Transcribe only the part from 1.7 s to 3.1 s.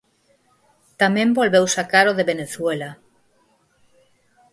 sacar o de Venezuela.